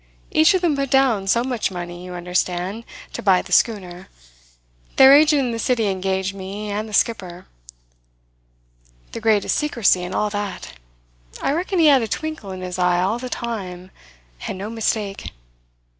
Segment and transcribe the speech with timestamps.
[0.31, 4.07] Each of them put down so much money, you understand, to buy the schooner.
[4.95, 7.45] Their agent in the city engaged me and the skipper.
[9.11, 10.73] The greatest secrecy and all that.
[11.39, 13.91] I reckon he had a twinkle in his eye all the time
[14.47, 15.29] and no mistake.